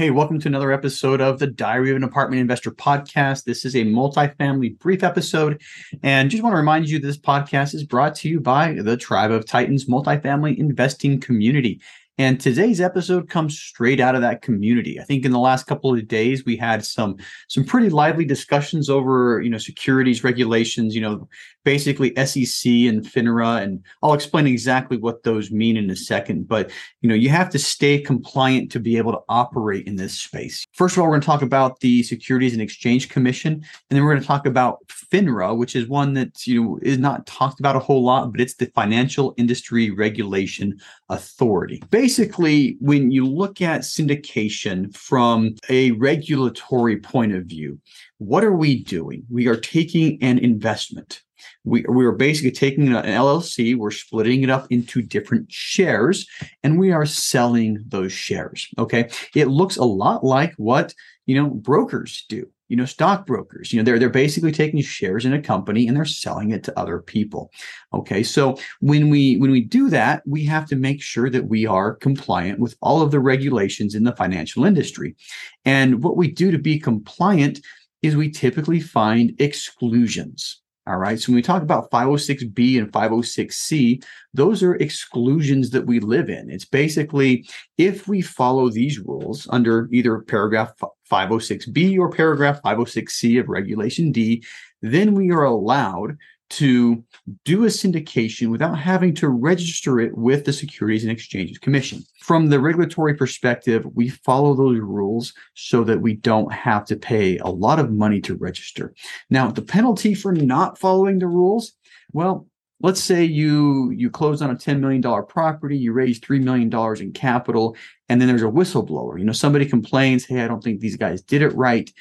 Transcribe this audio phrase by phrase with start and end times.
[0.00, 3.44] Hey, welcome to another episode of the Diary of an Apartment Investor podcast.
[3.44, 5.60] This is a multifamily brief episode.
[6.02, 9.30] And just want to remind you this podcast is brought to you by the Tribe
[9.30, 11.82] of Titans multifamily investing community.
[12.20, 15.00] And today's episode comes straight out of that community.
[15.00, 17.16] I think in the last couple of days we had some
[17.48, 21.26] some pretty lively discussions over, you know, securities regulations, you know,
[21.64, 26.70] basically SEC and FINRA and I'll explain exactly what those mean in a second, but
[27.00, 30.66] you know, you have to stay compliant to be able to operate in this space.
[30.72, 34.04] First of all, we're going to talk about the Securities and Exchange Commission and then
[34.04, 37.60] we're going to talk about FINRA, which is one that, you know, is not talked
[37.60, 40.78] about a whole lot, but it's the Financial Industry Regulation
[41.08, 41.82] Authority.
[41.90, 47.78] Basically, basically, when you look at syndication from a regulatory point of view,
[48.18, 49.22] what are we doing?
[49.30, 51.22] We are taking an investment.
[51.62, 56.26] We, we are basically taking an LLC, we're splitting it up into different shares,
[56.64, 58.66] and we are selling those shares.
[58.76, 59.08] Okay.
[59.36, 60.92] It looks a lot like what,
[61.26, 63.72] you know, brokers do you know stockbrokers.
[63.72, 66.78] You know they're they're basically taking shares in a company and they're selling it to
[66.78, 67.52] other people.
[67.92, 71.66] Okay so when we when we do that we have to make sure that we
[71.66, 75.16] are compliant with all of the regulations in the financial industry.
[75.64, 77.60] And what we do to be compliant
[78.02, 81.20] is we typically find exclusions all right.
[81.20, 86.50] So when we talk about 506B and 506C, those are exclusions that we live in.
[86.50, 90.72] It's basically if we follow these rules under either paragraph
[91.08, 94.42] 506B or paragraph 506C of Regulation D,
[94.82, 96.16] then we are allowed
[96.50, 97.04] to
[97.44, 102.02] do a syndication without having to register it with the Securities and Exchanges Commission.
[102.20, 107.38] From the regulatory perspective, we follow those rules so that we don't have to pay
[107.38, 108.92] a lot of money to register.
[109.30, 111.72] Now, the penalty for not following the rules,
[112.12, 112.46] well,
[112.82, 117.12] let's say you you close on a $10 million property you raise $3 million in
[117.12, 117.76] capital
[118.08, 121.20] and then there's a whistleblower you know somebody complains hey i don't think these guys
[121.20, 121.92] did it right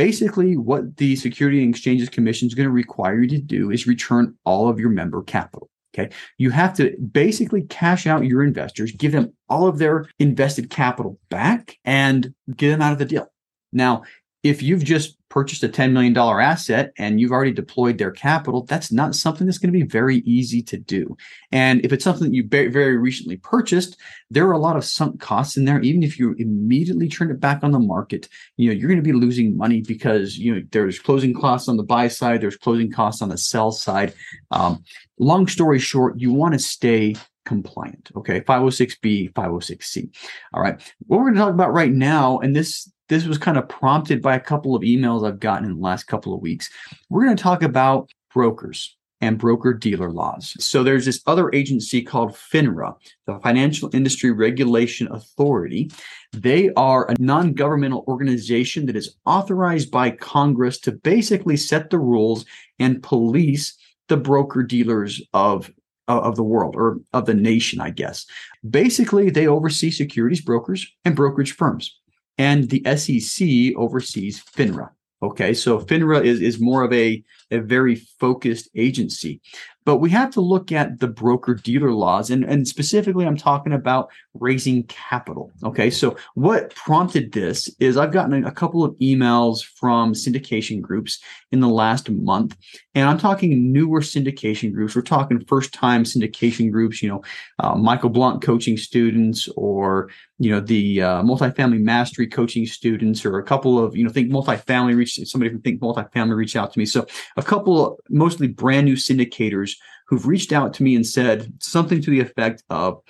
[0.00, 3.86] basically what the Security and Exchanges Commission is going to require you to do is
[3.86, 5.68] return all of your member capital.
[5.92, 6.08] Okay.
[6.38, 11.20] You have to basically cash out your investors, give them all of their invested capital
[11.28, 13.26] back and get them out of the deal.
[13.74, 14.04] Now,
[14.42, 18.92] if you've just purchased a $10 million asset and you've already deployed their capital, that's
[18.92, 21.16] not something that's going to be very easy to do.
[21.50, 23.96] And if it's something that you very recently purchased,
[24.30, 25.80] there are a lot of sunk costs in there.
[25.80, 29.02] Even if you immediately turn it back on the market, you know, you're going to
[29.02, 32.90] be losing money because, you know, there's closing costs on the buy side, there's closing
[32.90, 34.12] costs on the sell side.
[34.50, 34.84] Um,
[35.18, 37.14] long story short, you want to stay
[37.46, 38.10] compliant.
[38.16, 38.40] Okay.
[38.40, 40.08] 506B, 506C.
[40.52, 40.80] All right.
[41.06, 44.22] What we're going to talk about right now, and this this was kind of prompted
[44.22, 46.70] by a couple of emails I've gotten in the last couple of weeks.
[47.10, 50.54] We're going to talk about brokers and broker dealer laws.
[50.64, 52.94] So there's this other agency called FINRA,
[53.26, 55.90] the Financial Industry Regulation Authority.
[56.32, 61.98] They are a non governmental organization that is authorized by Congress to basically set the
[61.98, 62.46] rules
[62.78, 63.76] and police
[64.08, 65.70] the broker dealers of
[66.08, 68.26] of the world or of the nation, I guess.
[68.68, 71.99] Basically, they oversee securities brokers and brokerage firms
[72.40, 74.88] and the SEC oversees FINRA.
[75.22, 79.42] Okay, so FINRA is, is more of a, a very focused agency.
[79.84, 82.30] But we have to look at the broker dealer laws.
[82.30, 85.50] And, and specifically, I'm talking about raising capital.
[85.64, 85.90] Okay.
[85.90, 91.18] So what prompted this is I've gotten a couple of emails from syndication groups
[91.50, 92.56] in the last month.
[92.94, 94.94] And I'm talking newer syndication groups.
[94.94, 97.22] We're talking first time syndication groups, you know,
[97.58, 100.10] uh, Michael Blank coaching students or,
[100.42, 104.30] you know, the uh, multifamily mastery coaching students or a couple of, you know, think
[104.30, 106.86] multifamily reach somebody from think multifamily reach out to me.
[106.86, 107.06] So
[107.36, 109.72] a couple mostly brand new syndicators
[110.08, 113.02] who've reached out to me and said something to the effect of,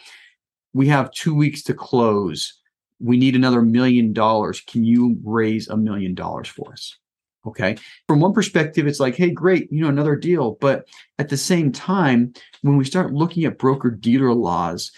[0.73, 2.53] we have two weeks to close.
[2.99, 4.61] We need another million dollars.
[4.61, 6.99] Can you raise a million dollars for us?
[7.47, 7.77] Okay.
[8.09, 10.59] From one perspective, it's like, hey, great, you know, another deal.
[10.61, 10.87] But
[11.19, 14.93] at the same time, when we start looking at broker dealer laws,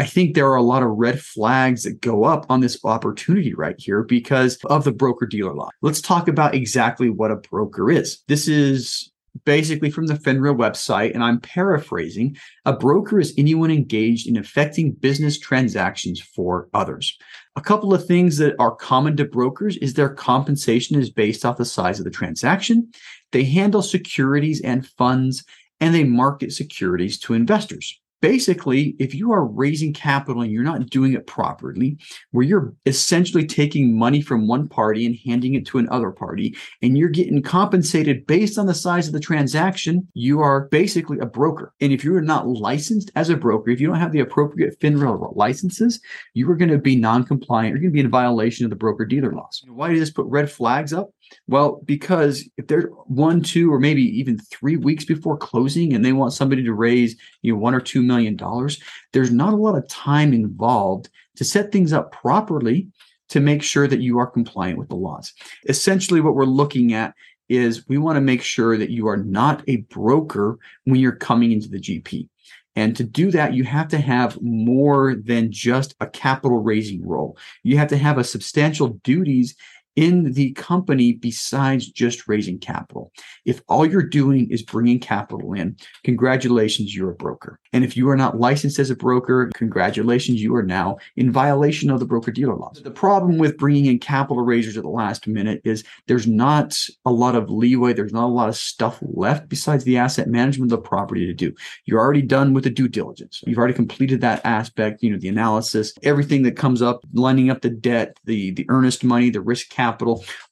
[0.00, 3.52] I think there are a lot of red flags that go up on this opportunity
[3.52, 5.68] right here because of the broker dealer law.
[5.82, 8.22] Let's talk about exactly what a broker is.
[8.26, 9.12] This is
[9.44, 14.92] basically from the FINRA website, and I'm paraphrasing a broker is anyone engaged in effecting
[14.92, 17.18] business transactions for others.
[17.56, 21.58] A couple of things that are common to brokers is their compensation is based off
[21.58, 22.90] the size of the transaction.
[23.32, 25.44] They handle securities and funds
[25.78, 30.88] and they market securities to investors basically, if you are raising capital and you're not
[30.90, 31.98] doing it properly,
[32.30, 36.96] where you're essentially taking money from one party and handing it to another party, and
[36.96, 41.72] you're getting compensated based on the size of the transaction, you are basically a broker.
[41.80, 45.34] And if you're not licensed as a broker, if you don't have the appropriate FINRA
[45.36, 46.00] licenses,
[46.34, 47.70] you are going to be non-compliant.
[47.70, 49.62] You're going to be in violation of the broker dealer laws.
[49.68, 51.10] Why does this put red flags up?
[51.46, 56.12] Well, because if they're one, two, or maybe even three weeks before closing and they
[56.12, 58.80] want somebody to raise, you know, one or two million dollars,
[59.12, 62.88] there's not a lot of time involved to set things up properly
[63.28, 65.32] to make sure that you are compliant with the laws.
[65.68, 67.14] Essentially, what we're looking at
[67.48, 71.52] is we want to make sure that you are not a broker when you're coming
[71.52, 72.28] into the GP.
[72.76, 77.36] And to do that, you have to have more than just a capital raising role.
[77.64, 79.56] You have to have a substantial duties
[80.00, 83.12] in the company besides just raising capital.
[83.44, 87.60] If all you're doing is bringing capital in, congratulations, you're a broker.
[87.74, 91.90] And if you are not licensed as a broker, congratulations, you are now in violation
[91.90, 92.80] of the broker dealer laws.
[92.82, 97.12] The problem with bringing in capital raisers at the last minute is there's not a
[97.12, 100.82] lot of leeway, there's not a lot of stuff left besides the asset management of
[100.82, 101.52] the property to do.
[101.84, 103.42] You're already done with the due diligence.
[103.46, 107.60] You've already completed that aspect, you know, the analysis, everything that comes up, lining up
[107.60, 109.89] the debt, the the earnest money, the risk capital,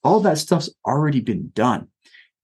[0.03, 1.87] all that stuff's already been done.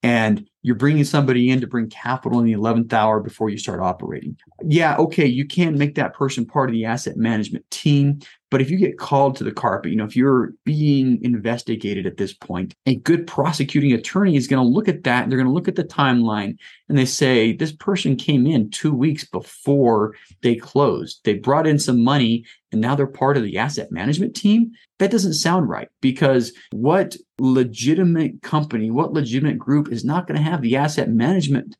[0.04, 3.80] And you're bringing somebody in to bring capital in the 11th hour before you start
[3.82, 4.36] operating.
[4.64, 8.20] Yeah, okay, you can make that person part of the asset management team,
[8.56, 12.18] but if you get called to the carpet, you know, if you're being investigated at
[12.18, 15.24] this point, a good prosecuting attorney is going to look at that.
[15.24, 16.58] And they're going to look at the timeline
[16.88, 21.20] and they say, this person came in two weeks before they closed.
[21.26, 24.72] They brought in some money and now they're part of the asset management team.
[25.00, 30.44] That doesn't sound right because what legitimate company, what legitimate group is not going to
[30.44, 31.78] have the asset management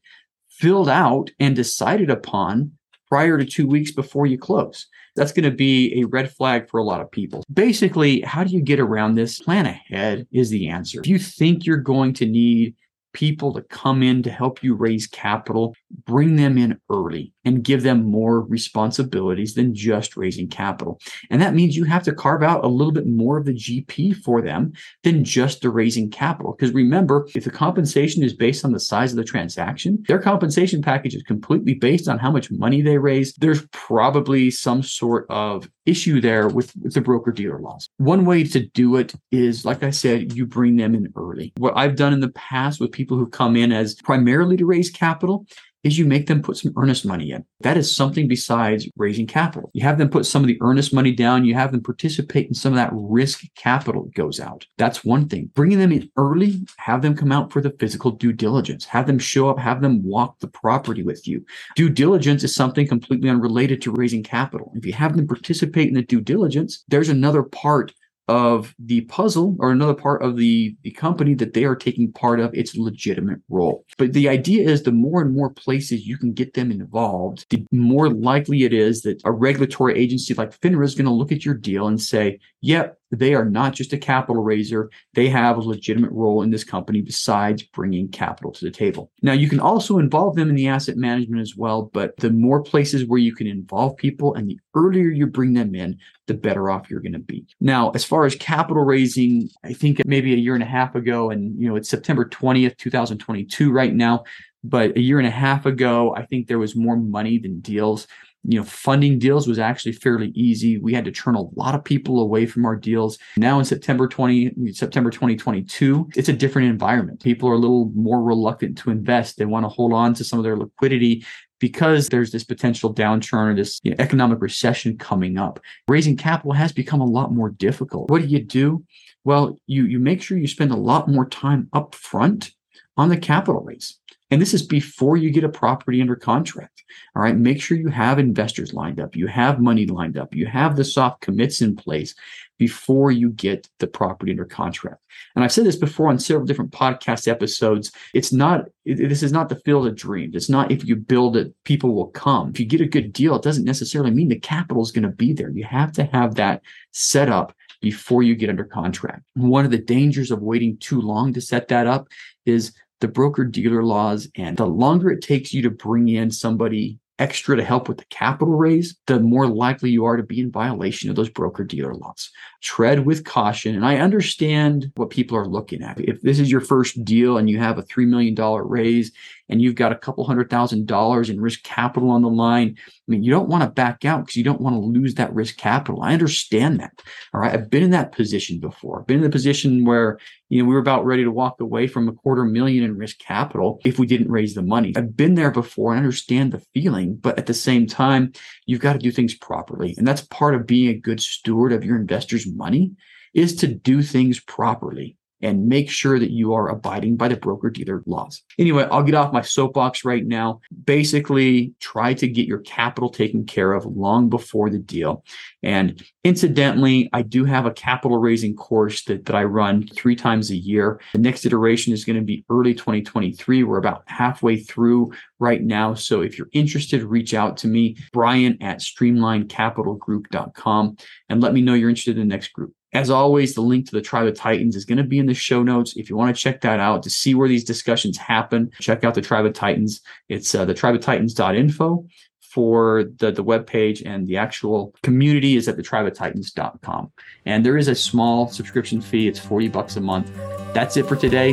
[0.50, 2.72] filled out and decided upon
[3.08, 4.88] prior to two weeks before you close?
[5.16, 7.44] that's going to be a red flag for a lot of people.
[7.52, 9.40] Basically, how do you get around this?
[9.40, 11.00] Plan ahead is the answer.
[11.00, 12.76] If you think you're going to need
[13.14, 15.74] people to come in to help you raise capital,
[16.06, 21.00] bring them in early and give them more responsibilities than just raising capital.
[21.30, 24.18] And that means you have to carve out a little bit more of the GP
[24.18, 26.54] for them than just the raising capital.
[26.54, 30.82] Because remember, if the compensation is based on the size of the transaction, their compensation
[30.82, 33.34] package is completely based on how much money they raise.
[33.36, 37.90] There's probably some sort of issue there with, with the broker dealer laws.
[37.98, 41.54] One way to do it is, like I said, you bring them in early.
[41.58, 44.90] What I've done in the past with people who come in as primarily to raise
[44.90, 45.46] capital
[45.86, 47.46] is you make them put some earnest money in.
[47.62, 49.70] That is something besides raising capital.
[49.74, 51.46] You have them put some of the earnest money down.
[51.46, 54.66] You have them participate in some of that risk capital that goes out.
[54.80, 55.52] That's one thing.
[55.54, 59.20] Bringing them in early, have them come out for the physical due diligence, have them
[59.20, 61.46] show up, have them walk the property with you.
[61.76, 64.72] Due diligence is something completely unrelated to raising capital.
[64.76, 67.94] If you have them participate in the due diligence, there's another part
[68.28, 72.40] of the puzzle or another part of the, the company that they are taking part
[72.40, 73.86] of its legitimate role.
[73.98, 77.66] But the idea is the more and more places you can get them involved, the
[77.72, 81.46] more likely it is that a regulatory agency like FINRA is going to look at
[81.46, 84.90] your deal and say, yep, they are not just a capital raiser.
[85.14, 89.12] They have a legitimate role in this company besides bringing capital to the table.
[89.22, 92.62] Now, you can also involve them in the asset management as well, but the more
[92.62, 96.70] places where you can involve people and the earlier you bring them in, the better
[96.70, 97.46] off you're going to be.
[97.62, 101.30] Now, as far as capital raising, I think maybe a year and a half ago,
[101.30, 104.24] and you know, it's September 20th, 2022 right now.
[104.64, 108.08] But a year and a half ago, I think there was more money than deals
[108.48, 110.78] you know, funding deals was actually fairly easy.
[110.78, 113.18] We had to turn a lot of people away from our deals.
[113.38, 117.24] Now in September 20, September 2022, it's a different environment.
[117.24, 119.38] People are a little more reluctant to invest.
[119.38, 121.26] They want to hold on to some of their liquidity
[121.60, 125.60] because there's this potential downturn or this you know, economic recession coming up.
[125.88, 128.10] Raising capital has become a lot more difficult.
[128.10, 128.84] What do you do?
[129.24, 132.52] Well, you you make sure you spend a lot more time up front
[132.98, 133.98] on the capital raise.
[134.32, 136.84] And this is before you get a property under contract.
[137.16, 137.38] All right.
[137.38, 139.16] Make sure you have investors lined up.
[139.16, 140.34] You have money lined up.
[140.34, 142.16] You have the soft commits in place
[142.58, 145.02] before you get the property under contract.
[145.36, 147.92] And I've said this before on several different podcast episodes.
[148.14, 150.36] It's not, this is not the field of dreams.
[150.36, 152.50] It's not if you build it, people will come.
[152.50, 155.10] If you get a good deal, it doesn't necessarily mean the capital is going to
[155.10, 155.50] be there.
[155.50, 156.62] You have to have that
[156.92, 159.22] set up before you get under contract.
[159.36, 162.08] One of the dangers of waiting too long to set that up
[162.46, 166.98] is the broker dealer laws and the longer it takes you to bring in somebody
[167.20, 170.52] extra to help with the capital raise, the more likely you are to be in
[170.52, 172.30] violation of those broker dealer laws.
[172.66, 173.76] Tread with caution.
[173.76, 176.00] And I understand what people are looking at.
[176.00, 178.34] If this is your first deal and you have a $3 million
[178.68, 179.12] raise
[179.50, 183.12] and you've got a couple hundred thousand dollars in risk capital on the line, I
[183.12, 185.58] mean, you don't want to back out because you don't want to lose that risk
[185.58, 186.02] capital.
[186.02, 187.04] I understand that.
[187.34, 187.54] All right.
[187.54, 189.02] I've been in that position before.
[189.02, 190.18] I've been in the position where,
[190.50, 193.20] you know, we were about ready to walk away from a quarter million in risk
[193.20, 194.94] capital if we didn't raise the money.
[194.96, 198.34] I've been there before and understand the feeling, but at the same time,
[198.66, 199.94] you've got to do things properly.
[199.98, 202.94] And that's part of being a good steward of your investors' money
[203.34, 207.70] is to do things properly and make sure that you are abiding by the broker
[207.70, 208.42] dealer laws.
[208.58, 210.60] Anyway, I'll get off my soapbox right now.
[210.86, 215.24] Basically, try to get your capital taken care of long before the deal.
[215.62, 220.50] And incidentally, I do have a capital raising course that, that I run three times
[220.50, 221.00] a year.
[221.14, 223.62] The next iteration is going to be early 2023.
[223.62, 225.94] We're about halfway through right now.
[225.94, 230.98] So if you're interested, reach out to me, Brian at streamlinecapitalgroup.com,
[231.30, 232.74] and let me know you're interested in the next group.
[232.96, 235.34] As always, the link to the Tribe of Titans is going to be in the
[235.34, 235.98] show notes.
[235.98, 239.16] If you want to check that out to see where these discussions happen, check out
[239.16, 240.00] the Tribe of Titans.
[240.30, 242.08] It's uh, the tribeoftitans.info
[242.40, 247.12] for the, the web page and the actual community is at the Tribe of Titans.com.
[247.46, 249.28] And there is a small subscription fee.
[249.28, 250.32] It's 40 bucks a month.
[250.74, 251.50] That's it for today.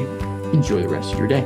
[0.52, 1.42] Enjoy the rest of your day.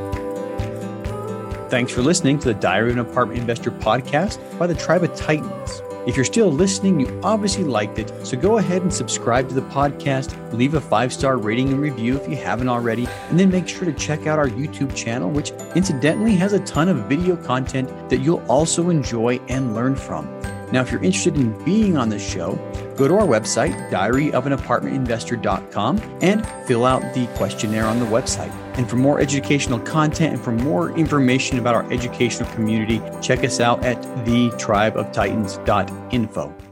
[1.70, 5.16] Thanks for listening to the Diary of an Apartment Investor podcast by the Tribe of
[5.16, 5.80] Titans.
[6.06, 8.12] If you're still listening, you obviously liked it.
[8.24, 12.16] So go ahead and subscribe to the podcast, leave a five star rating and review
[12.16, 15.50] if you haven't already, and then make sure to check out our YouTube channel, which
[15.74, 20.35] incidentally has a ton of video content that you'll also enjoy and learn from.
[20.76, 22.56] Now, if you're interested in being on the show,
[22.98, 28.52] go to our website, diaryofanapartmentinvestor.com, and fill out the questionnaire on the website.
[28.76, 33.58] And for more educational content and for more information about our educational community, check us
[33.58, 36.65] out at thetribeoftitans.info.